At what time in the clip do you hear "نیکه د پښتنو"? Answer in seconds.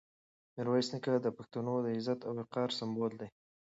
0.93-1.73